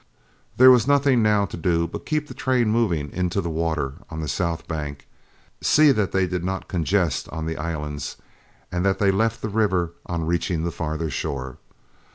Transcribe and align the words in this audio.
There 0.57 0.71
was 0.71 0.87
nothing 0.87 1.21
now 1.21 1.45
to 1.45 1.55
do 1.55 1.85
but 1.85 2.07
keep 2.07 2.27
the 2.27 2.33
train 2.33 2.71
moving 2.71 3.11
into 3.11 3.39
the 3.39 3.51
water 3.51 3.97
on 4.09 4.19
the 4.19 4.27
south 4.27 4.67
bank, 4.67 5.05
see 5.61 5.91
that 5.91 6.11
they 6.11 6.25
did 6.25 6.43
not 6.43 6.67
congest 6.67 7.29
on 7.29 7.45
the 7.45 7.57
islands, 7.57 8.17
and 8.71 8.83
that 8.83 8.97
they 8.97 9.11
left 9.11 9.43
the 9.43 9.47
river 9.49 9.91
on 10.07 10.25
reaching 10.25 10.63
the 10.63 10.71
farther 10.71 11.11
shore. 11.11 11.59